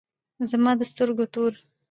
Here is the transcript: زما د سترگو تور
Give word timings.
زما 0.49 0.71
د 0.79 0.81
سترگو 0.91 1.25
تور 1.33 1.53